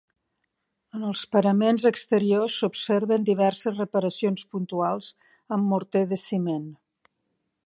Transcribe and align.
En 0.99 1.03
els 1.09 1.21
paraments 1.35 1.85
exteriors 1.89 2.57
s'observen 2.61 3.29
diverses 3.29 3.77
reparacions 3.85 4.49
puntuals 4.57 5.15
amb 5.57 5.75
morter 5.75 6.07
de 6.15 6.23
ciment. 6.27 6.71